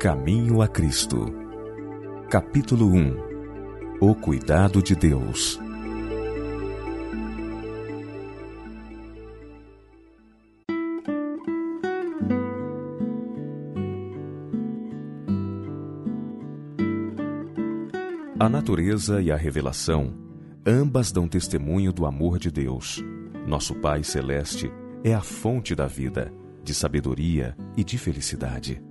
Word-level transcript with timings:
Caminho 0.00 0.62
a 0.62 0.66
Cristo. 0.66 1.26
Capítulo 2.30 2.86
1 2.86 3.16
O 4.00 4.14
cuidado 4.14 4.82
de 4.82 4.96
Deus. 4.96 5.60
A 18.38 18.48
natureza 18.48 19.20
e 19.20 19.30
a 19.30 19.36
revelação, 19.36 20.14
ambas 20.66 21.12
dão 21.12 21.28
testemunho 21.28 21.92
do 21.92 22.06
amor 22.06 22.38
de 22.38 22.50
Deus. 22.50 23.04
Nosso 23.46 23.74
Pai 23.74 24.02
Celeste 24.02 24.72
é 25.04 25.12
a 25.12 25.20
fonte 25.20 25.74
da 25.74 25.86
vida, 25.86 26.32
de 26.64 26.72
sabedoria 26.72 27.54
e 27.76 27.84
de 27.84 27.98
felicidade. 27.98 28.82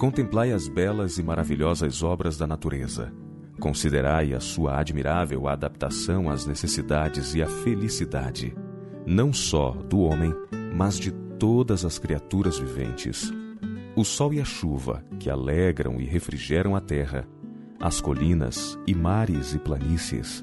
Contemplai 0.00 0.50
as 0.50 0.66
belas 0.66 1.18
e 1.18 1.22
maravilhosas 1.22 2.02
obras 2.02 2.38
da 2.38 2.46
natureza. 2.46 3.12
Considerai 3.60 4.32
a 4.32 4.40
sua 4.40 4.80
admirável 4.80 5.46
adaptação 5.46 6.30
às 6.30 6.46
necessidades 6.46 7.34
e 7.34 7.42
à 7.42 7.46
felicidade, 7.46 8.56
não 9.06 9.30
só 9.30 9.72
do 9.72 10.00
homem, 10.00 10.34
mas 10.74 10.98
de 10.98 11.12
todas 11.38 11.84
as 11.84 11.98
criaturas 11.98 12.58
viventes. 12.58 13.30
O 13.94 14.02
sol 14.02 14.32
e 14.32 14.40
a 14.40 14.44
chuva, 14.44 15.04
que 15.18 15.28
alegram 15.28 16.00
e 16.00 16.06
refrigeram 16.06 16.74
a 16.74 16.80
terra, 16.80 17.28
as 17.78 18.00
colinas 18.00 18.78
e 18.86 18.94
mares 18.94 19.52
e 19.52 19.58
planícies, 19.58 20.42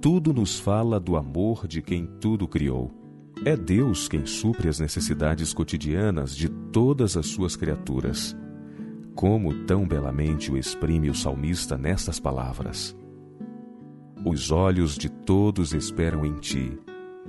tudo 0.00 0.32
nos 0.34 0.58
fala 0.58 0.98
do 0.98 1.16
amor 1.16 1.68
de 1.68 1.80
quem 1.80 2.06
tudo 2.20 2.48
criou. 2.48 2.92
É 3.44 3.56
Deus 3.56 4.08
quem 4.08 4.26
supre 4.26 4.68
as 4.68 4.80
necessidades 4.80 5.54
cotidianas 5.54 6.34
de 6.34 6.48
todas 6.48 7.16
as 7.16 7.28
suas 7.28 7.54
criaturas 7.54 8.36
como 9.16 9.64
tão 9.64 9.88
belamente 9.88 10.52
o 10.52 10.58
exprime 10.58 11.08
o 11.08 11.14
salmista 11.14 11.76
nestas 11.76 12.20
palavras: 12.20 12.94
Os 14.24 14.52
olhos 14.52 14.96
de 14.96 15.08
todos 15.08 15.72
esperam 15.72 16.24
em 16.24 16.34
ti, 16.34 16.78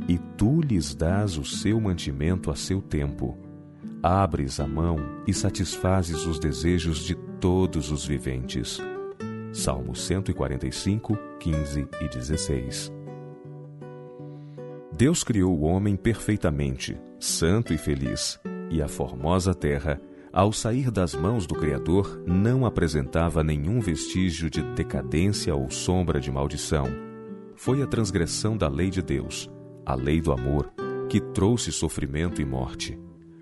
e 0.08 0.17
tu 0.38 0.59
lhes 0.61 0.94
dás 0.94 1.38
o 1.38 1.45
seu 1.45 1.80
mantimento 1.80 2.52
a 2.52 2.56
seu 2.56 2.81
tempo. 2.81 3.38
Abres 4.03 4.59
a 4.59 4.67
mão 4.67 4.98
e 5.26 5.34
satisfazes 5.34 6.26
os 6.26 6.38
desejos 6.38 7.00
de 7.00 7.16
todos 7.39 7.89
os 7.89 8.06
viventes. 8.06 8.80
Salmo 9.52 9.95
145, 9.95 11.17
15 11.39 11.88
e 12.02 12.08
16. 12.09 12.94
Deus 14.95 15.23
criou 15.23 15.58
o 15.58 15.61
homem 15.61 15.95
perfeitamente, 15.95 17.00
santo 17.20 17.73
e 17.73 17.78
feliz, 17.78 18.39
e 18.70 18.81
a 18.81 18.88
formosa 18.88 19.54
terra 19.54 20.00
ao 20.31 20.52
sair 20.52 20.92
das 20.92 21.16
mãos 21.16 21.47
do 21.47 21.56
Criador, 21.56 22.22
não 22.25 22.66
apresentava 22.66 23.44
nenhum 23.44 23.80
vestígio 23.80 24.50
de 24.50 24.61
decadência 24.73 25.56
ou 25.56 25.70
sombra 25.70 26.20
de 26.20 26.31
maldição. 26.31 26.88
Foi 27.56 27.81
a 27.81 27.88
transgressão 27.88 28.55
da 28.55 28.67
lei 28.67 28.89
de 28.89 29.02
Deus, 29.02 29.50
a 29.86 29.95
lei 29.95 30.22
do 30.22 30.31
amor, 30.31 30.72
que 31.09 31.20
trouxe 31.20 31.72
sofrimento 31.72 32.42
e 32.42 32.45
morte. 32.45 33.00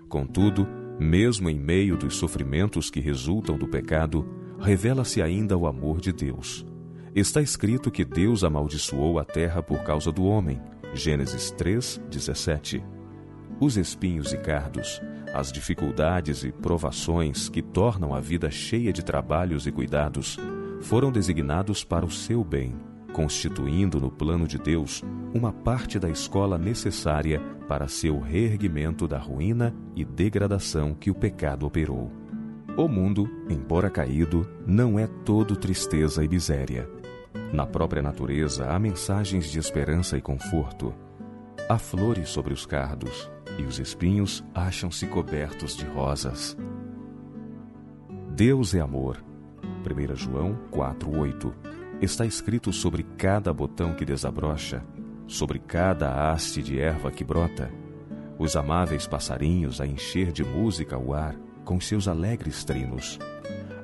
Contudo, 0.08 0.66
mesmo 0.98 1.50
em 1.50 1.58
meio 1.58 1.96
dos 1.96 2.16
sofrimentos 2.16 2.90
que 2.90 3.00
resultam 3.00 3.58
do 3.58 3.68
pecado, 3.68 4.26
revela-se 4.58 5.20
ainda 5.20 5.56
o 5.56 5.66
amor 5.66 6.00
de 6.00 6.12
Deus. 6.12 6.64
Está 7.14 7.42
escrito 7.42 7.90
que 7.90 8.04
Deus 8.04 8.44
amaldiçoou 8.44 9.18
a 9.18 9.24
terra 9.24 9.62
por 9.62 9.82
causa 9.82 10.12
do 10.12 10.24
homem. 10.24 10.60
Gênesis 10.94 11.50
3, 11.50 12.00
17. 12.10 12.82
Os 13.58 13.76
espinhos 13.76 14.32
e 14.32 14.38
cardos, 14.38 15.00
as 15.36 15.52
dificuldades 15.52 16.44
e 16.44 16.50
provações 16.50 17.48
que 17.48 17.60
tornam 17.60 18.14
a 18.14 18.20
vida 18.20 18.50
cheia 18.50 18.92
de 18.92 19.04
trabalhos 19.04 19.66
e 19.66 19.72
cuidados, 19.72 20.38
foram 20.80 21.12
designados 21.12 21.84
para 21.84 22.06
o 22.06 22.10
seu 22.10 22.42
bem, 22.42 22.74
constituindo 23.12 24.00
no 24.00 24.10
plano 24.10 24.48
de 24.48 24.58
Deus 24.58 25.02
uma 25.34 25.52
parte 25.52 25.98
da 25.98 26.08
escola 26.08 26.56
necessária 26.56 27.40
para 27.68 27.88
seu 27.88 28.18
reerguimento 28.18 29.06
da 29.06 29.18
ruína 29.18 29.74
e 29.94 30.04
degradação 30.04 30.94
que 30.94 31.10
o 31.10 31.14
pecado 31.14 31.66
operou. 31.66 32.10
O 32.76 32.88
mundo, 32.88 33.28
embora 33.48 33.90
caído, 33.90 34.46
não 34.66 34.98
é 34.98 35.06
todo 35.06 35.56
tristeza 35.56 36.24
e 36.24 36.28
miséria. 36.28 36.88
Na 37.52 37.66
própria 37.66 38.02
natureza 38.02 38.70
há 38.70 38.78
mensagens 38.78 39.50
de 39.50 39.58
esperança 39.58 40.16
e 40.16 40.20
conforto. 40.20 40.94
Há 41.68 41.78
flores 41.78 42.28
sobre 42.28 42.52
os 42.52 42.64
cardos, 42.64 43.30
e 43.58 43.62
os 43.62 43.78
espinhos 43.78 44.44
acham-se 44.54 45.06
cobertos 45.06 45.76
de 45.76 45.84
rosas. 45.86 46.56
Deus 48.30 48.74
é 48.74 48.80
amor. 48.80 49.22
1 49.84 50.16
João 50.16 50.58
4:8. 50.70 51.52
Está 52.00 52.26
escrito 52.26 52.72
sobre 52.72 53.02
cada 53.16 53.52
botão 53.52 53.94
que 53.94 54.04
desabrocha, 54.04 54.84
sobre 55.26 55.58
cada 55.58 56.30
haste 56.30 56.62
de 56.62 56.78
erva 56.78 57.10
que 57.10 57.24
brota, 57.24 57.72
os 58.38 58.54
amáveis 58.54 59.06
passarinhos 59.06 59.80
a 59.80 59.86
encher 59.86 60.30
de 60.30 60.44
música 60.44 60.98
o 60.98 61.14
ar 61.14 61.34
com 61.64 61.80
seus 61.80 62.06
alegres 62.06 62.64
trinos, 62.64 63.18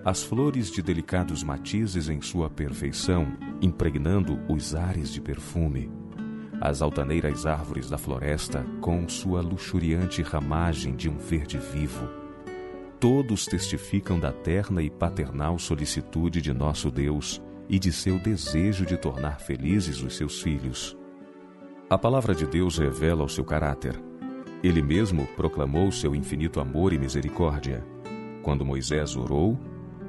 as 0.04 0.22
flores 0.22 0.70
de 0.70 0.82
delicados 0.82 1.42
matizes 1.42 2.08
em 2.08 2.20
sua 2.20 2.50
perfeição, 2.50 3.26
impregnando 3.62 4.38
os 4.48 4.74
ares 4.74 5.10
de 5.10 5.20
perfume 5.20 6.01
as 6.62 6.80
altaneiras 6.80 7.44
árvores 7.44 7.90
da 7.90 7.98
floresta 7.98 8.64
com 8.80 9.08
sua 9.08 9.40
luxuriante 9.40 10.22
ramagem 10.22 10.94
de 10.94 11.08
um 11.08 11.18
verde 11.18 11.58
vivo. 11.58 12.08
Todos 13.00 13.46
testificam 13.46 14.18
da 14.18 14.30
terna 14.30 14.80
e 14.80 14.88
paternal 14.88 15.58
solicitude 15.58 16.40
de 16.40 16.54
nosso 16.54 16.88
Deus 16.88 17.42
e 17.68 17.80
de 17.80 17.90
seu 17.90 18.16
desejo 18.16 18.86
de 18.86 18.96
tornar 18.96 19.40
felizes 19.40 20.00
os 20.02 20.16
seus 20.16 20.40
filhos. 20.40 20.96
A 21.90 21.98
palavra 21.98 22.32
de 22.32 22.46
Deus 22.46 22.78
revela 22.78 23.24
o 23.24 23.28
seu 23.28 23.44
caráter. 23.44 24.00
Ele 24.62 24.80
mesmo 24.80 25.26
proclamou 25.34 25.90
seu 25.90 26.14
infinito 26.14 26.60
amor 26.60 26.92
e 26.92 26.98
misericórdia. 26.98 27.84
Quando 28.40 28.64
Moisés 28.64 29.16
orou, 29.16 29.58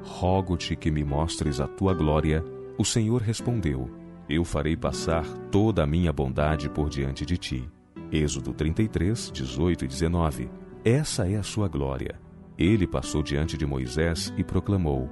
Rogo-te 0.04 0.76
que 0.76 0.90
me 0.90 1.02
mostres 1.02 1.60
a 1.60 1.66
tua 1.66 1.94
glória, 1.94 2.44
o 2.78 2.84
Senhor 2.84 3.22
respondeu: 3.22 3.90
eu 4.28 4.44
farei 4.44 4.76
passar 4.76 5.24
toda 5.50 5.82
a 5.82 5.86
minha 5.86 6.12
bondade 6.12 6.68
por 6.68 6.88
diante 6.88 7.26
de 7.26 7.36
ti. 7.36 7.68
Êxodo 8.10 8.52
33, 8.52 9.30
18 9.32 9.84
e 9.84 9.88
19. 9.88 10.50
Essa 10.84 11.28
é 11.28 11.36
a 11.36 11.42
sua 11.42 11.68
glória. 11.68 12.20
Ele 12.56 12.86
passou 12.86 13.22
diante 13.22 13.56
de 13.56 13.66
Moisés 13.66 14.32
e 14.36 14.44
proclamou: 14.44 15.10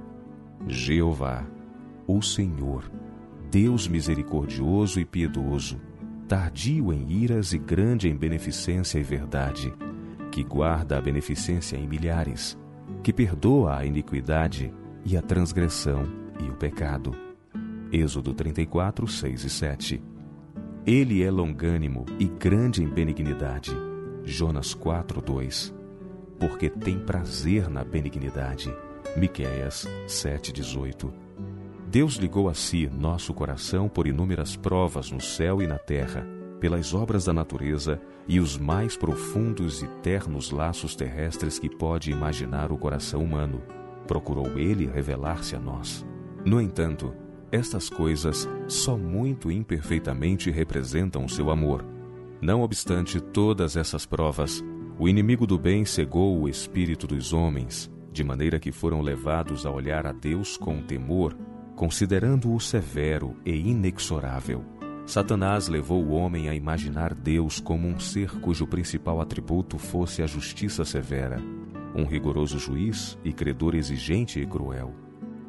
Jeová, 0.67 1.45
o 2.07 2.21
Senhor, 2.21 2.89
Deus 3.51 3.87
misericordioso 3.87 4.99
e 4.99 5.05
piedoso, 5.05 5.79
tardio 6.27 6.91
em 6.93 7.11
iras 7.11 7.53
e 7.53 7.57
grande 7.57 8.09
em 8.09 8.15
beneficência 8.15 8.97
e 8.97 9.03
verdade, 9.03 9.73
que 10.31 10.43
guarda 10.43 10.97
a 10.97 11.01
beneficência 11.01 11.77
em 11.77 11.87
milhares, 11.87 12.57
que 13.03 13.13
perdoa 13.13 13.77
a 13.77 13.85
iniquidade 13.85 14.73
e 15.05 15.17
a 15.17 15.21
transgressão 15.21 16.03
e 16.39 16.49
o 16.49 16.55
pecado 16.55 17.22
Êxodo 17.95 18.33
34, 18.33 19.07
6 19.07 19.43
e 19.43 19.49
7. 19.51 20.03
Ele 20.83 21.21
é 21.21 21.29
longânimo 21.29 22.07
e 22.17 22.25
grande 22.25 22.81
em 22.81 22.89
benignidade. 22.89 23.71
Jonas 24.23 24.73
4, 24.73 25.21
2. 25.21 25.71
Porque 26.39 26.71
tem 26.71 26.97
prazer 26.97 27.69
na 27.69 27.83
benignidade. 27.83 28.73
Miqueias 29.15 29.87
7, 30.07 30.51
18. 30.51 31.13
Deus 31.87 32.15
ligou 32.15 32.49
a 32.49 32.55
si 32.55 32.89
nosso 32.91 33.31
coração 33.31 33.87
por 33.87 34.07
inúmeras 34.07 34.55
provas 34.55 35.11
no 35.11 35.21
céu 35.21 35.61
e 35.61 35.67
na 35.67 35.77
terra, 35.77 36.27
pelas 36.59 36.95
obras 36.95 37.25
da 37.25 37.31
natureza 37.31 38.01
e 38.27 38.39
os 38.39 38.57
mais 38.57 38.97
profundos 38.97 39.83
e 39.83 39.87
ternos 40.01 40.49
laços 40.49 40.95
terrestres 40.95 41.59
que 41.59 41.69
pode 41.69 42.09
imaginar 42.09 42.71
o 42.71 42.77
coração 42.77 43.23
humano. 43.23 43.61
Procurou 44.07 44.57
ele 44.57 44.87
revelar-se 44.87 45.55
a 45.55 45.59
nós. 45.59 46.03
No 46.43 46.59
entanto, 46.59 47.13
estas 47.53 47.87
coisas 47.87 48.49
só 48.67 48.97
muito 48.97 49.51
imperfeitamente 49.51 50.49
representam 50.49 51.23
o 51.23 51.29
seu 51.29 51.51
amor. 51.51 51.85
Não 52.41 52.63
obstante 52.63 53.21
todas 53.21 53.77
essas 53.77 54.07
provas, 54.07 54.63
o 54.97 55.07
inimigo 55.07 55.45
do 55.45 55.55
bem 55.57 55.85
cegou 55.85 56.41
o 56.41 56.49
espírito 56.49 57.05
dos 57.05 57.31
homens, 57.31 57.91
de 58.11 58.23
maneira 58.23 58.59
que 58.59 58.71
foram 58.71 59.01
levados 59.01 59.67
a 59.67 59.71
olhar 59.71 60.07
a 60.07 60.11
Deus 60.11 60.57
com 60.57 60.81
temor, 60.81 61.37
considerando-o 61.75 62.59
severo 62.59 63.35
e 63.45 63.51
inexorável. 63.51 64.65
Satanás 65.05 65.67
levou 65.67 66.03
o 66.03 66.13
homem 66.13 66.49
a 66.49 66.55
imaginar 66.55 67.13
Deus 67.13 67.59
como 67.59 67.87
um 67.87 67.99
ser 67.99 68.31
cujo 68.39 68.65
principal 68.65 69.21
atributo 69.21 69.77
fosse 69.77 70.23
a 70.23 70.25
justiça 70.25 70.83
severa, 70.83 71.39
um 71.95 72.03
rigoroso 72.03 72.57
juiz 72.57 73.15
e 73.23 73.31
credor 73.31 73.75
exigente 73.75 74.39
e 74.39 74.45
cruel 74.47 74.91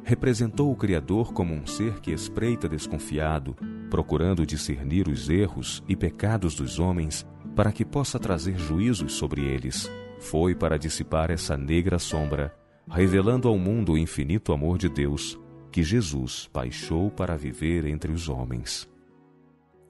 representou 0.05 0.71
o 0.71 0.75
Criador 0.75 1.33
como 1.33 1.51
um 1.51 1.65
ser 1.65 1.99
que 1.99 2.11
espreita 2.11 2.69
desconfiado, 2.69 3.55
procurando 3.89 4.45
discernir 4.45 5.07
os 5.07 5.29
erros 5.29 5.83
e 5.89 5.95
pecados 5.95 6.53
dos 6.53 6.77
homens 6.77 7.25
para 7.55 7.71
que 7.71 7.83
possa 7.83 8.19
trazer 8.19 8.55
juízos 8.55 9.13
sobre 9.13 9.41
eles. 9.41 9.91
Foi 10.19 10.53
para 10.53 10.77
dissipar 10.77 11.31
essa 11.31 11.57
negra 11.57 11.97
sombra, 11.97 12.55
revelando 12.87 13.47
ao 13.47 13.57
mundo 13.57 13.93
o 13.93 13.97
infinito 13.97 14.53
amor 14.53 14.77
de 14.77 14.87
Deus, 14.87 15.39
que 15.71 15.81
Jesus 15.81 16.47
baixou 16.53 17.09
para 17.09 17.35
viver 17.35 17.85
entre 17.87 18.11
os 18.11 18.29
homens. 18.29 18.87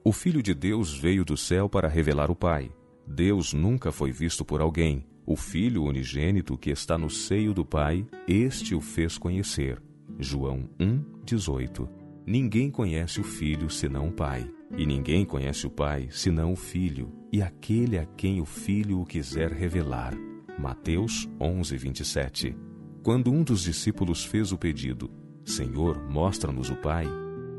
O 0.02 0.12
Filho 0.12 0.42
de 0.42 0.54
Deus 0.54 0.96
veio 0.96 1.26
do 1.26 1.36
céu 1.36 1.68
para 1.68 1.88
revelar 1.88 2.30
o 2.30 2.34
Pai. 2.34 2.72
Deus 3.06 3.52
nunca 3.52 3.92
foi 3.92 4.12
visto 4.12 4.46
por 4.46 4.62
alguém. 4.62 5.04
O 5.26 5.36
Filho 5.36 5.84
unigênito 5.84 6.56
que 6.56 6.70
está 6.70 6.96
no 6.96 7.10
seio 7.10 7.52
do 7.52 7.66
Pai, 7.66 8.06
este 8.26 8.74
o 8.74 8.80
fez 8.80 9.18
conhecer. 9.18 9.82
João 10.18 10.68
1, 10.80 11.22
18. 11.24 11.88
Ninguém 12.26 12.70
conhece 12.70 13.20
o 13.20 13.24
Filho 13.24 13.68
senão 13.68 14.08
o 14.08 14.12
Pai. 14.12 14.50
E 14.76 14.84
ninguém 14.84 15.24
conhece 15.24 15.66
o 15.66 15.70
Pai 15.70 16.08
senão 16.10 16.52
o 16.52 16.56
Filho, 16.56 17.12
e 17.32 17.40
aquele 17.40 17.98
a 17.98 18.04
quem 18.04 18.40
o 18.40 18.44
Filho 18.44 19.00
o 19.00 19.04
quiser 19.04 19.52
revelar. 19.52 20.12
Mateus 20.58 21.28
11, 21.40 21.76
27. 21.76 22.56
Quando 23.02 23.30
um 23.30 23.44
dos 23.44 23.62
discípulos 23.62 24.24
fez 24.24 24.50
o 24.50 24.58
pedido, 24.58 25.08
Senhor, 25.44 26.02
mostra-nos 26.10 26.70
o 26.70 26.76
Pai, 26.76 27.06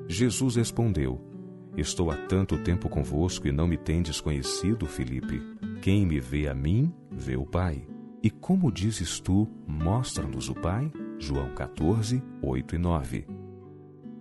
Jesus 0.10 0.57
respondeu: 0.57 1.21
Estou 1.77 2.12
há 2.12 2.18
tanto 2.18 2.57
tempo 2.57 2.89
convosco 2.89 3.48
e 3.48 3.51
não 3.51 3.68
me 3.68 3.77
tendes 3.77 4.19
conhecido, 4.19 4.86
Filipe. 4.86 5.42
Quem 5.81 6.06
me 6.06 6.19
vê 6.19 6.50
a 6.50 6.53
mim, 6.53 6.92
vê 7.10 7.38
o 7.38 7.45
Pai. 7.45 7.88
E 8.21 8.30
como 8.30 8.71
dizes 8.71 9.19
tu, 9.21 9.48
mostra-nos 9.65 10.50
o 10.50 10.56
Pai? 10.56 10.92
João 11.19 11.50
14, 11.50 12.24
8 12.42 12.75
e 12.75 12.78
9. 12.78 13.28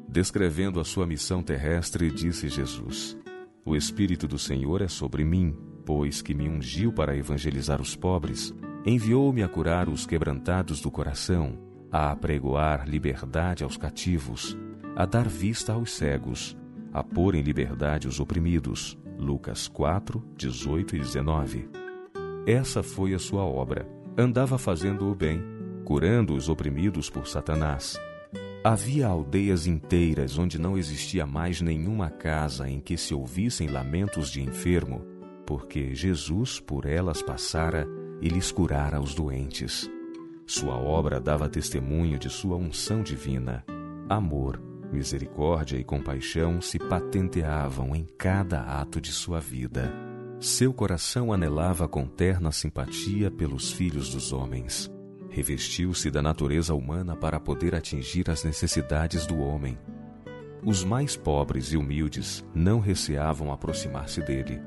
Descrevendo 0.09 0.81
a 0.81 0.85
sua 0.85 1.07
missão 1.07 1.43
terrestre, 1.43 2.11
disse 2.11 2.49
Jesus: 2.49 3.19
O 3.65 3.77
Espírito 3.77 4.27
do 4.27 4.39
Senhor 4.39 4.81
é 4.81 4.89
sobre 4.89 5.25
mim, 5.25 5.55
pois 5.85 6.23
que 6.23 6.35
me 6.35 6.49
ungiu 6.49 6.93
para 6.93 7.17
evangelizar 7.17 7.83
os 7.83 7.95
pobres, 7.95 8.55
enviou-me 8.85 9.43
a 9.43 9.49
curar 9.49 9.89
os 9.89 10.07
quebrantados 10.07 10.81
do 10.81 10.91
coração, 10.91 11.59
a 11.93 12.11
apregoar 12.11 12.89
liberdade 12.89 13.63
aos 13.63 13.77
cativos, 13.77 14.57
a 14.97 15.05
dar 15.05 15.29
vista 15.29 15.75
aos 15.75 15.93
cegos, 15.93 16.57
a 16.93 17.05
pôr 17.05 17.35
em 17.35 17.43
liberdade 17.43 18.09
os 18.09 18.19
oprimidos. 18.19 18.99
Lucas 19.19 19.69
4, 19.69 20.23
18 20.37 20.97
e 20.97 20.99
19. 20.99 21.69
Essa 22.47 22.83
foi 22.83 23.13
a 23.13 23.19
sua 23.19 23.43
obra. 23.43 23.89
Andava 24.17 24.57
fazendo 24.57 25.11
o 25.11 25.15
bem, 25.15 25.43
curando 25.87 26.35
os 26.35 26.49
oprimidos 26.49 27.09
por 27.09 27.29
Satanás. 27.29 27.97
Havia 28.65 29.07
aldeias 29.07 29.69
inteiras 29.69 30.37
onde 30.37 30.59
não 30.59 30.77
existia 30.77 31.25
mais 31.25 31.61
nenhuma 31.61 32.11
casa 32.11 32.69
em 32.69 32.81
que 32.81 32.97
se 32.97 33.15
ouvissem 33.15 33.69
lamentos 33.69 34.29
de 34.29 34.43
enfermo, 34.43 35.07
porque 35.47 35.95
Jesus 35.95 36.59
por 36.59 36.87
elas 36.87 37.23
passara 37.23 37.87
e 38.21 38.29
lhes 38.29 38.51
curara 38.51 39.01
os 39.01 39.15
doentes. 39.15 39.89
Sua 40.45 40.75
obra 40.75 41.21
dava 41.21 41.49
testemunho 41.49 42.19
de 42.19 42.29
sua 42.29 42.57
unção 42.57 43.01
divina, 43.05 43.65
amor, 44.09 44.61
Misericórdia 44.93 45.77
e 45.77 45.85
compaixão 45.85 46.61
se 46.61 46.79
patenteavam 46.79 47.95
em 47.95 48.07
cada 48.17 48.61
ato 48.61 49.01
de 49.01 49.13
sua 49.13 49.41
vida. 49.41 49.93
Seu 50.39 50.73
coração 50.73 51.33
anelava 51.33 51.89
com 51.89 52.07
terna 52.07 52.53
simpatia 52.53 53.31
pelos 53.31 53.73
filhos 53.73 54.11
dos 54.11 54.33
homens. 54.33 54.96
Revestiu-se 55.37 56.11
da 56.11 56.23
natureza 56.23 56.75
humana 56.75 57.15
para 57.15 57.39
poder 57.39 57.75
atingir 57.75 58.31
as 58.31 58.43
necessidades 58.43 59.27
do 59.27 59.39
homem. 59.39 59.77
Os 60.65 60.83
mais 60.83 61.15
pobres 61.15 61.75
e 61.75 61.77
humildes 61.77 62.43
não 62.55 62.81
receavam 62.81 63.53
aproximar-se 63.53 64.23
dele. 64.23 64.63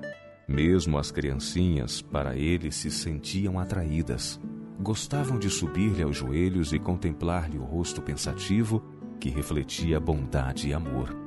Mesmo 0.48 1.00
as 1.00 1.10
criancinhas, 1.10 2.04
para 2.04 2.36
ele, 2.36 2.72
se 2.72 2.92
sentiam 2.92 3.60
atraídas. 3.60 4.40
Gostavam 4.80 5.40
de 5.40 5.50
subir-lhe 5.50 6.04
aos 6.04 6.16
joelhos 6.16 6.72
e 6.72 6.78
contemplar-lhe 6.78 7.58
o 7.58 7.64
rosto 7.64 8.00
pensativo 8.00 8.80
que 9.20 9.32
refletia 9.32 10.00
bondade 10.00 10.68
e 10.68 10.74
amor. 10.74 11.18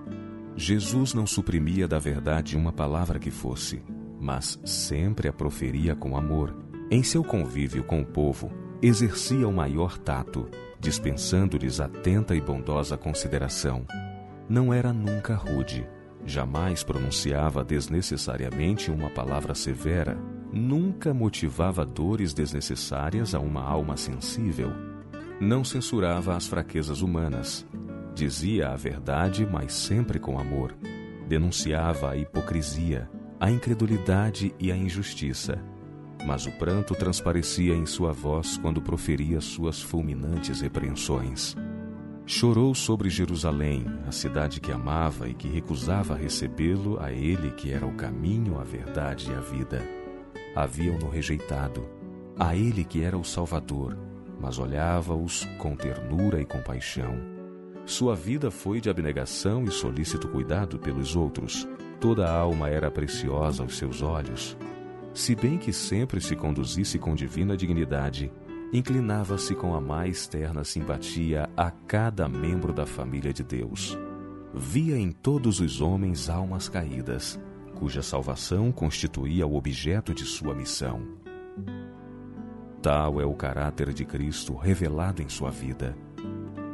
Jesus 0.55 1.15
não 1.15 1.27
suprimia 1.27 1.89
da 1.89 1.99
verdade 1.99 2.57
uma 2.57 2.71
palavra 2.71 3.19
que 3.19 3.33
fosse, 3.33 3.83
mas 4.21 4.61
sempre 4.65 5.27
a 5.27 5.33
proferia 5.33 5.97
com 5.97 6.17
amor. 6.17 6.57
Em 6.89 7.03
seu 7.03 7.25
convívio 7.25 7.83
com 7.83 8.03
o 8.03 8.07
povo, 8.07 8.62
exercia 8.83 9.47
o 9.47 9.53
maior 9.53 9.97
tato, 9.97 10.49
dispensando-lhes 10.81 11.81
atenta 11.81 12.35
e 12.35 12.41
bondosa 12.41 12.97
consideração. 12.97 13.87
Não 14.49 14.75
era 14.75 14.93
nunca 14.93 15.35
rude, 15.35 15.89
jamais 16.27 16.83
pronunciava 16.83 17.65
desnecessariamente 17.65 18.91
uma 18.91 19.09
palavra 19.09 19.55
severa, 19.55 20.19
nunca 20.53 21.15
motivava 21.15 21.87
dores 21.87 22.35
desnecessárias 22.35 23.35
a 23.35 23.39
uma 23.39 23.63
alma 23.63 23.97
sensível. 23.97 24.73
Não 25.41 25.65
censurava 25.65 26.37
as 26.37 26.47
fraquezas 26.47 27.01
humanas, 27.01 27.67
Dizia 28.15 28.69
a 28.69 28.77
verdade, 28.77 29.47
mas 29.51 29.73
sempre 29.73 30.19
com 30.19 30.39
amor. 30.39 30.75
Denunciava 31.27 32.11
a 32.11 32.17
hipocrisia, 32.17 33.09
a 33.41 33.51
incredulidade 33.51 34.55
e 34.59 34.71
a 34.71 34.77
injustiça. 34.77 35.59
Mas 36.27 36.47
o 36.47 36.53
pranto 36.53 36.95
transparecia 36.95 37.75
em 37.75 37.85
sua 37.85 38.13
voz 38.13 38.57
quando 38.57 38.81
proferia 38.81 39.41
suas 39.41 39.83
fulminantes 39.83 40.61
repreensões. 40.61 41.57
Chorou 42.25 42.75
sobre 42.75 43.11
Jerusalém, 43.11 43.85
a 44.07 44.13
cidade 44.13 44.61
que 44.61 44.71
amava 44.71 45.29
e 45.29 45.35
que 45.35 45.49
recusava 45.49 46.15
recebê-lo 46.15 47.01
a 47.01 47.13
ele 47.13 47.51
que 47.51 47.73
era 47.73 47.85
o 47.85 47.95
caminho, 47.95 48.61
a 48.61 48.65
verdade 48.65 49.31
e 49.31 49.35
a 49.35 49.41
vida. 49.41 49.83
Haviam-no 50.55 51.09
rejeitado, 51.09 51.85
a 52.39 52.55
ele 52.55 52.85
que 52.85 53.03
era 53.03 53.19
o 53.19 53.25
Salvador, 53.25 53.99
mas 54.41 54.59
olhava-os 54.59 55.45
com 55.59 55.75
ternura 55.75 56.41
e 56.41 56.45
compaixão 56.45 57.33
sua 57.85 58.15
vida 58.15 58.51
foi 58.51 58.81
de 58.81 58.89
abnegação 58.89 59.65
e 59.65 59.71
solícito 59.71 60.29
cuidado 60.29 60.79
pelos 60.79 61.17
outros. 61.17 61.69
Toda 62.01 62.27
a 62.27 62.33
alma 62.33 62.69
era 62.69 62.91
preciosa 62.91 63.63
aos 63.63 63.77
seus 63.77 64.03
olhos. 64.03 64.57
Se 65.15 65.35
bem 65.35 65.59
que 65.59 65.73
sempre 65.73 66.21
se 66.21 66.35
conduzisse 66.35 66.99
com 66.99 67.15
divina 67.15 67.57
dignidade, 67.57 68.33
inclinava-se 68.73 69.55
com 69.55 69.75
a 69.75 69.81
mais 69.81 70.27
terna 70.27 70.65
simpatia 70.65 71.49
a 71.57 71.71
cada 71.71 72.29
membro 72.29 72.73
da 72.73 72.87
família 72.87 73.33
de 73.33 73.43
Deus. 73.43 73.99
Via 74.55 74.97
em 74.97 75.11
todos 75.11 75.61
os 75.61 75.81
homens 75.81 76.29
almas 76.29 76.69
caídas, 76.69 77.39
cuja 77.75 78.03
salvação 78.03 78.73
constituía 78.73 79.47
o 79.47 79.55
objeto 79.55 80.15
de 80.15 80.25
sua 80.25 80.55
missão. 80.55 81.03
Tal 82.81 83.21
é 83.21 83.25
o 83.25 83.35
caráter 83.35 83.93
de 83.93 84.05
Cristo 84.05 84.55
revelado 84.55 85.23
em 85.23 85.29
sua 85.29 85.51
vida 85.51 85.97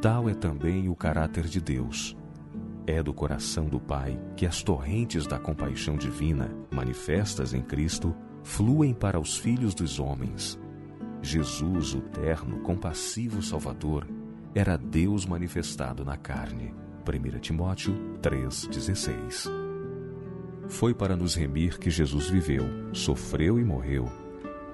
Tal 0.00 0.28
é 0.28 0.34
também 0.34 0.88
o 0.88 0.94
caráter 0.94 1.46
de 1.46 1.60
Deus. 1.60 2.16
É 2.86 3.02
do 3.02 3.12
coração 3.12 3.66
do 3.66 3.80
Pai 3.80 4.16
que 4.36 4.46
as 4.46 4.62
torrentes 4.62 5.26
da 5.26 5.40
compaixão 5.40 5.96
divina, 5.96 6.54
manifestas 6.70 7.52
em 7.52 7.60
Cristo, 7.60 8.14
fluem 8.48 8.94
para 8.94 9.20
os 9.20 9.36
filhos 9.36 9.74
dos 9.74 10.00
homens. 10.00 10.58
Jesus, 11.20 11.94
o 11.94 12.00
terno, 12.00 12.60
compassivo 12.60 13.42
Salvador, 13.42 14.06
era 14.54 14.76
Deus 14.76 15.26
manifestado 15.26 16.04
na 16.04 16.16
carne. 16.16 16.74
1 17.06 17.38
Timóteo 17.40 17.94
3,16 18.22 19.50
Foi 20.68 20.94
para 20.94 21.16
nos 21.16 21.34
remir 21.34 21.78
que 21.78 21.90
Jesus 21.90 22.28
viveu, 22.28 22.64
sofreu 22.92 23.58
e 23.58 23.64
morreu 23.64 24.08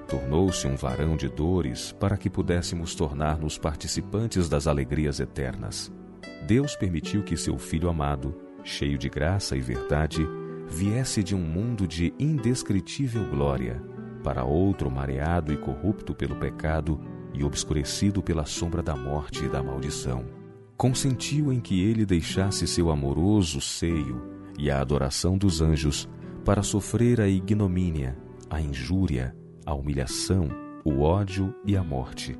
Tornou-se 0.09 0.66
um 0.66 0.76
varão 0.76 1.16
de 1.16 1.28
dores 1.28 1.93
para 1.93 2.16
que 2.16 2.28
pudéssemos 2.28 2.95
tornar-nos 2.95 3.57
participantes 3.57 4.49
das 4.49 4.66
alegrias 4.66 5.19
eternas. 5.19 5.90
Deus 6.47 6.76
permitiu 6.76 7.23
que 7.23 7.37
seu 7.37 7.59
Filho 7.59 7.88
amado, 7.88 8.35
cheio 8.62 8.99
de 8.99 9.09
graça 9.09 9.57
e 9.57 9.61
verdade, 9.61 10.26
viesse 10.68 11.23
de 11.23 11.35
um 11.35 11.40
mundo 11.40 11.87
de 11.87 12.12
indescritível 12.18 13.28
glória 13.28 13.83
para 14.23 14.44
outro 14.44 14.90
mareado 14.90 15.52
e 15.52 15.56
corrupto 15.56 16.14
pelo 16.14 16.37
pecado 16.37 16.99
e 17.35 17.44
obscurecido 17.44 18.23
pela 18.23 18.47
sombra 18.47 18.83
da 18.83 18.97
morte 18.97 19.44
e 19.44 19.49
da 19.49 19.62
maldição. 19.62 20.25
Consentiu 20.76 21.52
em 21.52 21.61
que 21.61 21.83
ele 21.83 22.06
deixasse 22.06 22.66
seu 22.66 22.90
amoroso 22.90 23.61
seio 23.61 24.23
e 24.59 24.71
a 24.71 24.80
adoração 24.80 25.37
dos 25.37 25.61
anjos 25.61 26.09
para 26.44 26.62
sofrer 26.62 27.21
a 27.21 27.28
ignomínia, 27.28 28.16
a 28.49 28.61
injúria, 28.61 29.37
a 29.64 29.75
humilhação, 29.75 30.49
o 30.85 31.00
ódio 31.00 31.54
e 31.64 31.76
a 31.76 31.83
morte. 31.83 32.38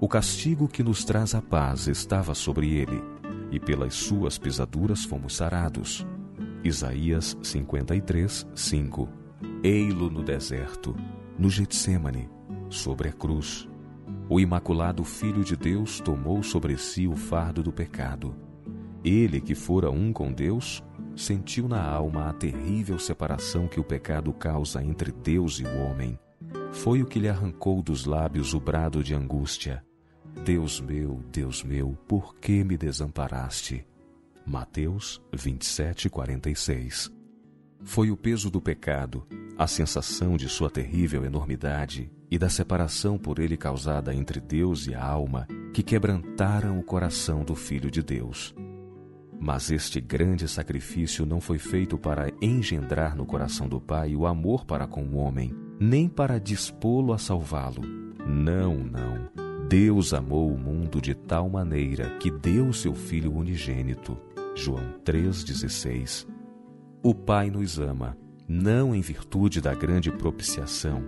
O 0.00 0.08
castigo 0.08 0.68
que 0.68 0.82
nos 0.82 1.04
traz 1.04 1.34
a 1.34 1.40
paz 1.40 1.86
estava 1.86 2.34
sobre 2.34 2.70
ele, 2.74 3.02
e 3.50 3.58
pelas 3.58 3.94
suas 3.94 4.36
pisaduras 4.36 5.04
fomos 5.04 5.36
sarados. 5.36 6.06
Isaías 6.66 7.38
53, 7.42 8.46
5 8.54 9.08
Ei-lo 9.62 10.10
no 10.10 10.22
deserto, 10.22 10.96
no 11.38 11.48
Getsemane, 11.48 12.28
sobre 12.68 13.08
a 13.08 13.12
cruz. 13.12 13.68
O 14.28 14.40
imaculado 14.40 15.04
Filho 15.04 15.44
de 15.44 15.56
Deus 15.56 16.00
tomou 16.00 16.42
sobre 16.42 16.76
si 16.76 17.06
o 17.06 17.14
fardo 17.14 17.62
do 17.62 17.72
pecado. 17.72 18.34
Ele, 19.04 19.40
que 19.40 19.54
fora 19.54 19.90
um 19.90 20.12
com 20.12 20.32
Deus, 20.32 20.82
sentiu 21.14 21.68
na 21.68 21.82
alma 21.82 22.28
a 22.28 22.32
terrível 22.32 22.98
separação 22.98 23.68
que 23.68 23.78
o 23.78 23.84
pecado 23.84 24.32
causa 24.32 24.82
entre 24.82 25.12
Deus 25.12 25.60
e 25.60 25.64
o 25.64 25.78
homem 25.84 26.18
foi 26.72 27.00
o 27.00 27.06
que 27.06 27.18
lhe 27.18 27.28
arrancou 27.28 27.80
dos 27.82 28.04
lábios 28.04 28.54
o 28.54 28.60
brado 28.60 29.02
de 29.02 29.14
angústia. 29.14 29.84
Deus 30.44 30.80
meu, 30.80 31.22
Deus 31.32 31.62
meu, 31.62 31.96
por 32.06 32.34
que 32.34 32.62
me 32.62 32.76
desamparaste? 32.76 33.86
Mateus 34.48 35.20
27, 35.32 36.08
46 36.08 37.10
Foi 37.82 38.12
o 38.12 38.16
peso 38.16 38.48
do 38.48 38.60
pecado, 38.60 39.26
a 39.58 39.66
sensação 39.66 40.36
de 40.36 40.48
sua 40.48 40.70
terrível 40.70 41.24
enormidade 41.24 42.12
e 42.30 42.38
da 42.38 42.48
separação 42.48 43.18
por 43.18 43.40
ele 43.40 43.56
causada 43.56 44.14
entre 44.14 44.38
Deus 44.38 44.86
e 44.86 44.94
a 44.94 45.04
alma 45.04 45.48
que 45.74 45.82
quebrantaram 45.82 46.78
o 46.78 46.84
coração 46.84 47.44
do 47.44 47.56
Filho 47.56 47.90
de 47.90 48.04
Deus. 48.04 48.54
Mas 49.36 49.68
este 49.72 50.00
grande 50.00 50.46
sacrifício 50.46 51.26
não 51.26 51.40
foi 51.40 51.58
feito 51.58 51.98
para 51.98 52.32
engendrar 52.40 53.16
no 53.16 53.26
coração 53.26 53.68
do 53.68 53.80
Pai 53.80 54.14
o 54.14 54.28
amor 54.28 54.64
para 54.64 54.86
com 54.86 55.02
o 55.02 55.16
homem, 55.16 55.52
nem 55.80 56.08
para 56.08 56.38
dispô-lo 56.38 57.12
a 57.12 57.18
salvá-lo. 57.18 57.82
Não, 58.24 58.76
não. 58.76 59.28
Deus 59.68 60.14
amou 60.14 60.54
o 60.54 60.56
mundo 60.56 61.00
de 61.02 61.16
tal 61.16 61.50
maneira 61.50 62.16
que 62.18 62.30
deu 62.30 62.72
seu 62.72 62.94
Filho 62.94 63.34
unigênito. 63.34 64.16
João 64.56 64.98
3,16. 65.04 66.26
O 67.00 67.14
Pai 67.14 67.48
nos 67.48 67.78
ama, 67.78 68.18
não 68.48 68.92
em 68.92 69.00
virtude 69.00 69.60
da 69.60 69.72
grande 69.72 70.10
propiciação, 70.10 71.04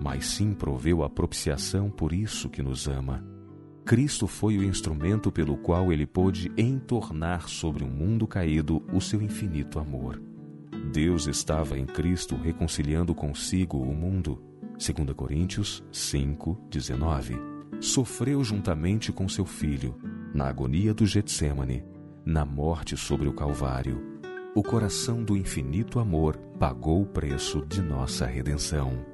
mas 0.00 0.26
sim 0.26 0.54
proveu 0.54 1.02
a 1.02 1.10
propiciação 1.10 1.90
por 1.90 2.12
isso 2.12 2.48
que 2.48 2.62
nos 2.62 2.86
ama 2.86 3.32
Cristo 3.84 4.28
foi 4.28 4.58
o 4.58 4.62
instrumento 4.62 5.32
pelo 5.32 5.56
qual 5.56 5.92
ele 5.92 6.06
pôde 6.06 6.52
entornar 6.56 7.48
sobre 7.48 7.82
um 7.82 7.90
mundo 7.90 8.28
caído 8.28 8.82
o 8.92 9.00
seu 9.00 9.20
infinito 9.20 9.78
amor. 9.80 10.22
Deus 10.92 11.26
estava 11.26 11.76
em 11.76 11.84
Cristo 11.84 12.36
reconciliando 12.36 13.14
consigo 13.14 13.78
o 13.78 13.92
mundo. 13.92 14.40
2 14.78 15.12
Coríntios 15.16 15.82
5, 15.90 16.68
19. 16.70 17.34
Sofreu 17.80 18.44
juntamente 18.44 19.12
com 19.12 19.28
seu 19.28 19.44
filho, 19.44 19.96
na 20.32 20.46
agonia 20.46 20.94
do 20.94 21.04
Getsemane, 21.04 21.84
na 22.24 22.44
morte 22.44 22.96
sobre 22.96 23.28
o 23.28 23.32
Calvário. 23.32 24.00
O 24.54 24.62
coração 24.62 25.24
do 25.24 25.36
infinito 25.36 25.98
amor 25.98 26.36
pagou 26.58 27.02
o 27.02 27.06
preço 27.06 27.64
de 27.66 27.80
nossa 27.80 28.26
redenção. 28.26 29.04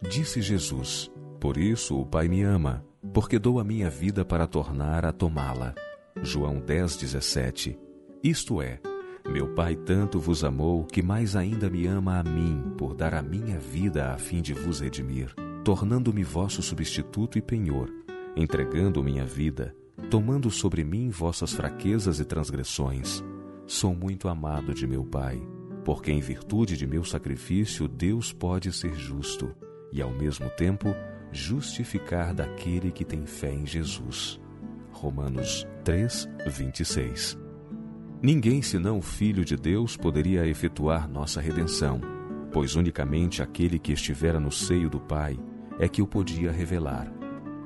Disse 0.00 0.42
Jesus: 0.42 1.10
Por 1.40 1.56
isso 1.56 1.98
o 1.98 2.06
Pai 2.06 2.28
me 2.28 2.42
ama 2.42 2.84
porque 3.12 3.38
dou 3.38 3.58
a 3.58 3.64
minha 3.64 3.90
vida 3.90 4.24
para 4.24 4.46
tornar 4.46 5.04
a 5.04 5.12
tomá-la. 5.12 5.74
João 6.22 6.60
10:17. 6.60 7.78
Isto 8.22 8.62
é, 8.62 8.80
meu 9.28 9.54
Pai 9.54 9.74
tanto 9.74 10.20
vos 10.20 10.44
amou 10.44 10.84
que 10.84 11.02
mais 11.02 11.34
ainda 11.34 11.68
me 11.68 11.86
ama 11.86 12.18
a 12.18 12.22
mim, 12.22 12.74
por 12.78 12.94
dar 12.94 13.14
a 13.14 13.22
minha 13.22 13.58
vida 13.58 14.12
a 14.12 14.18
fim 14.18 14.40
de 14.40 14.54
vos 14.54 14.80
redimir, 14.80 15.34
tornando-me 15.64 16.22
vosso 16.22 16.62
substituto 16.62 17.38
e 17.38 17.42
penhor, 17.42 17.90
entregando 18.36 19.02
minha 19.02 19.24
vida, 19.24 19.74
tomando 20.10 20.50
sobre 20.50 20.84
mim 20.84 21.10
vossas 21.10 21.52
fraquezas 21.52 22.20
e 22.20 22.24
transgressões. 22.24 23.22
Sou 23.66 23.94
muito 23.94 24.28
amado 24.28 24.74
de 24.74 24.86
meu 24.86 25.04
Pai, 25.04 25.40
porque 25.84 26.10
em 26.10 26.20
virtude 26.20 26.76
de 26.76 26.86
meu 26.86 27.04
sacrifício 27.04 27.88
Deus 27.88 28.32
pode 28.32 28.72
ser 28.72 28.94
justo 28.94 29.54
e 29.92 30.00
ao 30.00 30.10
mesmo 30.10 30.48
tempo 30.50 30.94
justificar 31.30 32.34
daquele 32.34 32.90
que 32.90 33.04
tem 33.04 33.26
fé 33.26 33.52
em 33.52 33.66
Jesus. 33.66 34.40
Romanos 34.90 35.66
3, 35.84 36.28
26. 36.46 37.38
Ninguém 38.22 38.62
senão 38.62 38.98
o 38.98 39.02
Filho 39.02 39.44
de 39.44 39.56
Deus 39.56 39.96
poderia 39.96 40.46
efetuar 40.46 41.08
nossa 41.08 41.40
redenção, 41.40 42.00
pois 42.52 42.76
unicamente 42.76 43.42
aquele 43.42 43.78
que 43.78 43.92
estivera 43.92 44.38
no 44.38 44.52
seio 44.52 44.88
do 44.88 45.00
Pai 45.00 45.36
é 45.78 45.88
que 45.88 46.00
o 46.00 46.06
podia 46.06 46.52
revelar. 46.52 47.12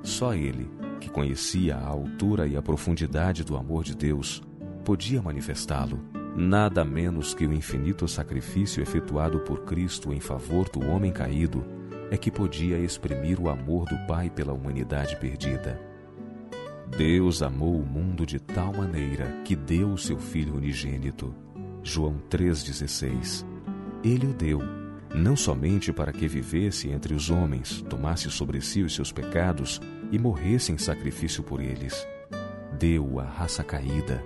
Só 0.02 0.32
ele, 0.34 0.70
que 1.00 1.10
conhecia 1.10 1.76
a 1.76 1.86
altura 1.86 2.46
e 2.46 2.56
a 2.56 2.62
profundidade 2.62 3.44
do 3.44 3.56
amor 3.56 3.84
de 3.84 3.94
Deus, 3.94 4.42
podia 4.84 5.20
manifestá-lo. 5.22 6.00
Nada 6.36 6.84
menos 6.84 7.34
que 7.34 7.46
o 7.46 7.52
infinito 7.52 8.06
sacrifício 8.06 8.82
efetuado 8.82 9.40
por 9.40 9.64
Cristo 9.64 10.12
em 10.12 10.20
favor 10.20 10.68
do 10.68 10.86
homem 10.86 11.10
caído 11.10 11.64
é 12.10 12.16
que 12.16 12.30
podia 12.30 12.78
exprimir 12.78 13.40
o 13.40 13.48
amor 13.48 13.86
do 13.86 13.96
Pai 14.06 14.30
pela 14.30 14.52
humanidade 14.52 15.16
perdida. 15.16 15.80
Deus 16.96 17.42
amou 17.42 17.80
o 17.80 17.84
mundo 17.84 18.24
de 18.24 18.38
tal 18.38 18.72
maneira 18.72 19.40
que 19.44 19.56
deu 19.56 19.90
o 19.90 19.98
seu 19.98 20.18
Filho 20.18 20.54
unigênito. 20.54 21.34
João 21.82 22.20
3,16. 22.30 23.44
Ele 24.04 24.26
o 24.26 24.34
deu, 24.34 24.60
não 25.14 25.34
somente 25.34 25.92
para 25.92 26.12
que 26.12 26.28
vivesse 26.28 26.88
entre 26.90 27.14
os 27.14 27.30
homens, 27.30 27.82
tomasse 27.88 28.30
sobre 28.30 28.60
si 28.60 28.82
os 28.82 28.94
seus 28.94 29.10
pecados 29.10 29.80
e 30.10 30.18
morresse 30.18 30.72
em 30.72 30.78
sacrifício 30.78 31.42
por 31.42 31.60
eles. 31.60 32.06
Deu 32.78 33.20
à 33.20 33.24
raça 33.24 33.64
caída. 33.64 34.24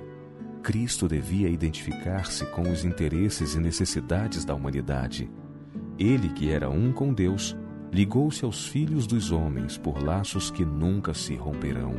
Cristo 0.63 1.09
devia 1.09 1.49
identificar-se 1.49 2.45
com 2.47 2.63
os 2.71 2.85
interesses 2.85 3.55
e 3.55 3.61
necessidades 3.61 4.45
da 4.45 4.55
humanidade. 4.55 5.31
Ele, 5.99 6.29
que 6.31 6.51
era 6.51 6.69
um 6.69 6.93
com 6.93 7.13
Deus, 7.13 7.57
ligou-se 7.93 8.45
aos 8.45 8.67
filhos 8.67 9.07
dos 9.07 9.33
homens 9.33 9.79
por 9.79 10.03
laços 10.03 10.51
que 10.51 10.65
nunca 10.65 11.15
se 11.15 11.35
romperão. 11.35 11.95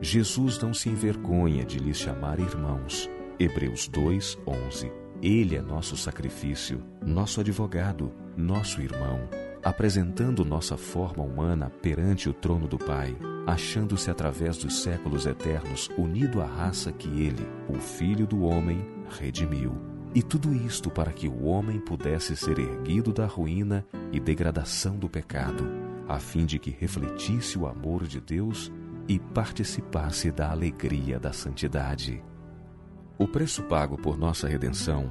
Jesus 0.00 0.58
não 0.58 0.74
se 0.74 0.88
envergonha 0.88 1.64
de 1.64 1.78
lhes 1.78 1.96
chamar 1.96 2.40
irmãos. 2.40 3.08
Hebreus 3.38 3.88
2, 3.88 4.38
11. 4.46 4.92
Ele 5.22 5.54
é 5.56 5.62
nosso 5.62 5.96
sacrifício, 5.96 6.82
nosso 7.04 7.40
advogado, 7.40 8.12
nosso 8.36 8.80
irmão, 8.80 9.28
apresentando 9.62 10.44
nossa 10.44 10.76
forma 10.76 11.22
humana 11.22 11.70
perante 11.80 12.28
o 12.28 12.32
trono 12.32 12.66
do 12.66 12.78
Pai, 12.78 13.16
achando-se 13.46 14.10
através 14.10 14.56
dos 14.56 14.82
séculos 14.82 15.26
eternos 15.26 15.88
unido 15.96 16.40
à 16.40 16.46
raça 16.46 16.92
que 16.92 17.08
ele, 17.08 17.46
o 17.68 17.78
Filho 17.78 18.26
do 18.26 18.42
Homem, 18.42 18.84
redimiu. 19.08 19.72
E 20.14 20.22
tudo 20.22 20.54
isto 20.54 20.90
para 20.90 21.12
que 21.12 21.26
o 21.26 21.44
homem 21.44 21.80
pudesse 21.80 22.36
ser 22.36 22.58
erguido 22.58 23.12
da 23.12 23.24
ruína 23.24 23.84
e 24.12 24.20
degradação 24.20 24.98
do 24.98 25.08
pecado, 25.08 25.66
a 26.06 26.18
fim 26.18 26.44
de 26.44 26.58
que 26.58 26.70
refletisse 26.70 27.58
o 27.58 27.66
amor 27.66 28.06
de 28.06 28.20
Deus 28.20 28.70
e 29.08 29.18
participasse 29.18 30.30
da 30.30 30.50
alegria 30.50 31.18
da 31.18 31.32
santidade. 31.32 32.22
O 33.18 33.26
preço 33.26 33.62
pago 33.62 33.96
por 33.96 34.18
nossa 34.18 34.46
redenção, 34.48 35.10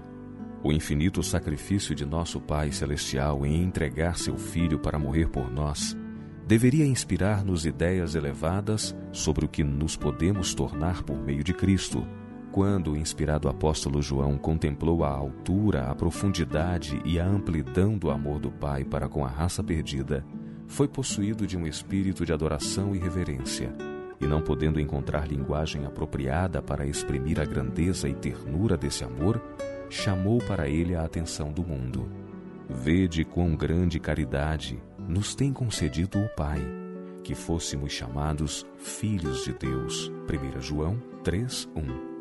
o 0.64 0.72
infinito 0.72 1.24
sacrifício 1.24 1.96
de 1.96 2.06
nosso 2.06 2.40
Pai 2.40 2.72
Celestial 2.72 3.46
em 3.46 3.64
entregar 3.64 4.18
seu 4.18 4.38
Filho 4.38 4.78
para 4.78 5.00
morrer 5.00 5.30
por 5.30 5.52
nós, 5.52 5.98
deveria 6.46 6.86
inspirar-nos 6.86 7.66
ideias 7.66 8.14
elevadas 8.14 8.96
sobre 9.12 9.46
o 9.46 9.48
que 9.48 9.64
nos 9.64 9.96
podemos 9.96 10.54
tornar 10.54 11.04
por 11.04 11.18
meio 11.18 11.44
de 11.44 11.54
Cristo. 11.54 12.06
Quando 12.52 12.92
o 12.92 12.98
inspirado 12.98 13.48
apóstolo 13.48 14.02
João 14.02 14.38
contemplou 14.38 15.04
a 15.04 15.10
altura, 15.10 15.90
a 15.90 15.96
profundidade 15.96 17.02
e 17.06 17.20
a 17.20 17.26
amplidão 17.26 17.98
do 17.98 18.12
amor 18.12 18.40
do 18.40 18.52
Pai 18.52 18.84
para 18.84 19.08
com 19.08 19.26
a 19.26 19.30
raça 19.30 19.64
perdida, 19.64 20.26
foi 20.68 20.88
possuído 20.88 21.48
de 21.48 21.58
um 21.58 21.66
espírito 21.66 22.26
de 22.26 22.34
adoração 22.34 22.94
e 22.96 23.00
reverência, 23.00 23.74
e 24.20 24.28
não 24.28 24.42
podendo 24.42 24.80
encontrar 24.80 25.28
linguagem 25.28 25.86
apropriada 25.86 26.62
para 26.62 26.86
exprimir 26.86 27.40
a 27.40 27.46
grandeza 27.46 28.08
e 28.08 28.14
ternura 28.14 28.78
desse 28.78 29.04
amor, 29.04 29.42
chamou 29.92 30.40
para 30.40 30.68
ele 30.68 30.96
a 30.96 31.04
atenção 31.04 31.52
do 31.52 31.64
mundo. 31.64 32.10
Vede 32.68 33.24
quão 33.24 33.56
grande 33.56 34.00
caridade 34.00 34.82
nos 34.98 35.36
tem 35.36 35.52
concedido 35.52 36.18
o 36.20 36.30
Pai, 36.30 36.62
que 37.24 37.36
fôssemos 37.36 37.92
chamados 37.92 38.66
filhos 38.78 39.44
de 39.44 39.54
Deus. 39.54 40.12
1 40.28 40.62
João 40.62 40.98
3:1 41.24 42.12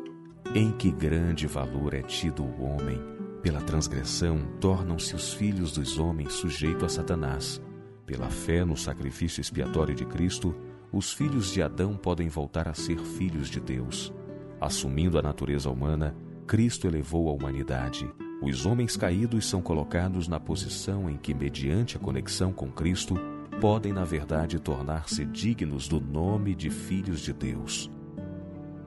em 0.53 0.69
que 0.73 0.91
grande 0.91 1.47
valor 1.47 1.93
é 1.93 2.01
tido 2.01 2.43
o 2.43 2.63
homem. 2.63 3.01
Pela 3.41 3.61
transgressão, 3.61 4.39
tornam-se 4.59 5.15
os 5.15 5.33
filhos 5.33 5.71
dos 5.71 5.97
homens 5.97 6.33
sujeitos 6.33 6.83
a 6.83 6.89
Satanás. 6.89 7.61
Pela 8.05 8.29
fé 8.29 8.65
no 8.65 8.75
sacrifício 8.75 9.39
expiatório 9.39 9.95
de 9.95 10.05
Cristo, 10.05 10.53
os 10.91 11.13
filhos 11.13 11.53
de 11.53 11.61
Adão 11.61 11.95
podem 11.95 12.27
voltar 12.27 12.67
a 12.67 12.73
ser 12.73 12.99
filhos 12.99 13.49
de 13.49 13.61
Deus. 13.61 14.13
Assumindo 14.59 15.17
a 15.17 15.21
natureza 15.21 15.69
humana, 15.69 16.13
Cristo 16.51 16.85
elevou 16.85 17.29
a 17.29 17.31
humanidade. 17.31 18.11
Os 18.41 18.65
homens 18.65 18.97
caídos 18.97 19.47
são 19.47 19.61
colocados 19.61 20.27
na 20.27 20.37
posição 20.37 21.09
em 21.09 21.15
que, 21.15 21.33
mediante 21.33 21.95
a 21.95 21.99
conexão 22.01 22.51
com 22.51 22.69
Cristo, 22.69 23.15
podem, 23.61 23.93
na 23.93 24.03
verdade, 24.03 24.59
tornar-se 24.59 25.23
dignos 25.23 25.87
do 25.87 26.01
nome 26.01 26.53
de 26.53 26.69
filhos 26.69 27.21
de 27.21 27.31
Deus. 27.31 27.89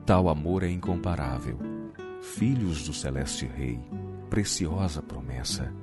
Tal 0.05 0.29
amor 0.29 0.61
é 0.61 0.69
incomparável. 0.69 1.57
Filhos 2.21 2.83
do 2.85 2.93
Celeste 2.93 3.47
Rei, 3.47 3.79
preciosa 4.29 5.01
promessa, 5.01 5.73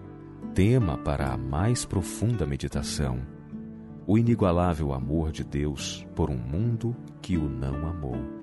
tema 0.55 0.97
para 0.97 1.33
a 1.33 1.37
mais 1.37 1.85
profunda 1.85 2.47
meditação. 2.47 3.19
O 4.07 4.17
inigualável 4.17 4.93
amor 4.93 5.33
de 5.33 5.43
Deus 5.43 6.07
por 6.15 6.31
um 6.31 6.39
mundo 6.39 6.95
que 7.21 7.37
o 7.37 7.49
não 7.49 7.89
amou. 7.89 8.42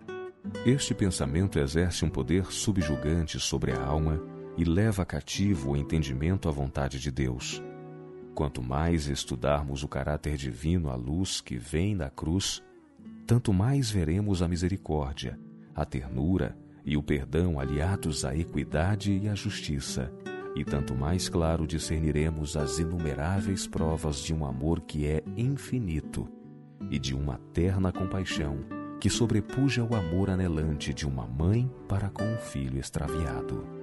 Este 0.65 0.93
pensamento 0.93 1.57
exerce 1.57 2.03
um 2.03 2.09
poder 2.09 2.51
subjugante 2.51 3.39
sobre 3.39 3.71
a 3.71 3.81
alma 3.81 4.21
e 4.57 4.63
leva 4.63 5.05
cativo 5.05 5.71
o 5.71 5.77
entendimento 5.77 6.49
à 6.49 6.51
vontade 6.51 6.99
de 6.99 7.09
Deus. 7.09 7.63
Quanto 8.35 8.61
mais 8.61 9.07
estudarmos 9.07 9.83
o 9.83 9.87
caráter 9.87 10.35
divino 10.35 10.89
à 10.89 10.95
luz 10.95 11.39
que 11.39 11.57
vem 11.57 11.95
da 11.95 12.09
cruz, 12.09 12.61
tanto 13.25 13.53
mais 13.53 13.89
veremos 13.89 14.41
a 14.41 14.47
misericórdia, 14.47 15.39
a 15.73 15.85
ternura 15.85 16.57
e 16.85 16.97
o 16.97 17.03
perdão 17.03 17.59
aliados 17.59 18.25
à 18.25 18.35
equidade 18.35 19.13
e 19.13 19.29
à 19.29 19.35
justiça, 19.35 20.11
e 20.55 20.65
tanto 20.65 20.93
mais 20.93 21.29
claro 21.29 21.65
discerniremos 21.65 22.57
as 22.57 22.79
inumeráveis 22.79 23.65
provas 23.65 24.21
de 24.21 24.33
um 24.33 24.45
amor 24.45 24.81
que 24.81 25.05
é 25.05 25.23
infinito 25.37 26.27
e 26.89 26.99
de 26.99 27.13
uma 27.13 27.37
terna 27.53 27.91
compaixão 27.91 28.78
que 28.99 29.09
sobrepuja 29.09 29.83
o 29.83 29.95
amor 29.95 30.29
anelante 30.29 30.93
de 30.93 31.07
uma 31.07 31.25
mãe 31.25 31.71
para 31.87 32.09
com 32.09 32.23
um 32.23 32.37
filho 32.37 32.77
extraviado. 32.77 33.78